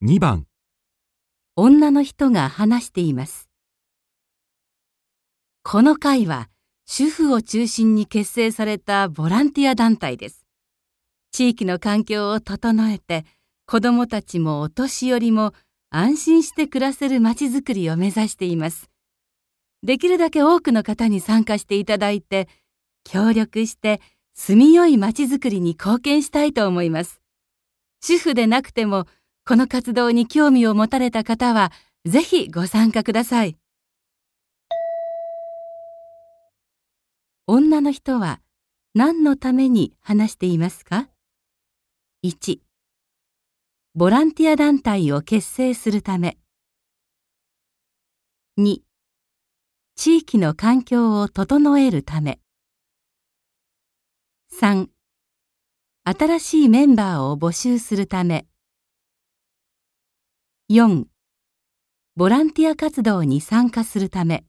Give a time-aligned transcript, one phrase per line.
[0.00, 0.46] 2番
[1.56, 3.48] 女の人が話しています。
[5.64, 6.48] この会は
[6.86, 10.46] 主婦を中心に結成されたボランティア団体です。
[11.32, 13.24] 地域の環境を整えて
[13.66, 15.52] 子どもたちもお年寄りも
[15.90, 18.88] 安心して暮らせるまちづくりを目指しています。
[19.82, 22.46] できるだけ多くの方に参加していただいて
[23.02, 24.00] 協力して
[24.32, 27.20] 住みよいまちづくりに貢献したいと思います。
[28.00, 29.08] 主婦でなくても
[29.48, 31.72] この活動に興味を持たれた方は
[32.04, 33.56] ぜひご参加ください。
[37.46, 38.42] 女の人は
[38.94, 41.08] 何のために話していますか
[42.22, 42.58] ?1
[43.94, 46.36] ボランティア団体を結成するため
[48.58, 48.82] 2
[49.96, 52.38] 地域の環境を整えるため
[54.60, 54.88] 3
[56.04, 58.46] 新しいメンバーを募集するため
[60.70, 61.06] 4
[62.14, 64.44] ボランティア活動に参加するため。